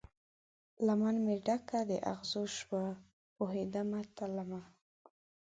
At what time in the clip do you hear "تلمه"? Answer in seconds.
4.17-4.61